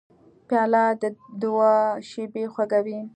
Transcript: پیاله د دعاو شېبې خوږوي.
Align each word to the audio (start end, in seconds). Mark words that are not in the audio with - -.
پیاله 0.47 0.83
د 1.01 1.03
دعاو 1.41 2.01
شېبې 2.09 2.43
خوږوي. 2.53 2.99